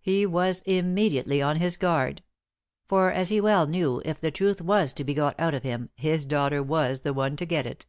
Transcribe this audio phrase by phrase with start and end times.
[0.00, 2.24] He was immediately on his guard;
[2.88, 5.90] for, as he well knew, if the truth was to be got out of him,
[5.94, 7.86] his daughter was the one to get it.